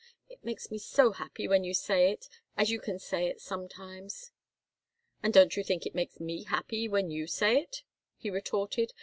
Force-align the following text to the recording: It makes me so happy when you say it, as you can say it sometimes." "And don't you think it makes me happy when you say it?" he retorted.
It 0.27 0.43
makes 0.43 0.71
me 0.71 0.79
so 0.79 1.11
happy 1.11 1.47
when 1.47 1.63
you 1.63 1.75
say 1.75 2.11
it, 2.11 2.27
as 2.57 2.71
you 2.71 2.79
can 2.79 2.97
say 2.97 3.27
it 3.27 3.39
sometimes." 3.39 4.31
"And 5.21 5.31
don't 5.31 5.55
you 5.55 5.63
think 5.63 5.85
it 5.85 5.93
makes 5.93 6.19
me 6.19 6.41
happy 6.45 6.87
when 6.89 7.11
you 7.11 7.27
say 7.27 7.57
it?" 7.59 7.83
he 8.17 8.31
retorted. 8.31 8.93